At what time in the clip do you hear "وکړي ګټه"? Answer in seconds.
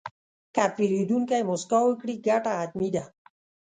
1.85-2.51